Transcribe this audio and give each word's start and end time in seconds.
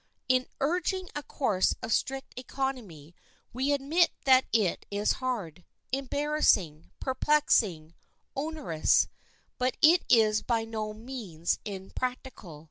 In 0.27 0.47
urging 0.59 1.09
a 1.15 1.21
course 1.21 1.75
of 1.83 1.93
strict 1.93 2.33
economy 2.35 3.13
we 3.53 3.71
admit 3.71 4.09
that 4.25 4.45
it 4.51 4.87
is 4.89 5.11
hard, 5.21 5.63
embarrassing, 5.91 6.89
perplexing, 6.99 7.93
onerous, 8.35 9.07
but 9.59 9.77
it 9.79 10.03
is 10.09 10.41
by 10.41 10.65
no 10.65 10.91
means 10.95 11.59
impracticable. 11.65 12.59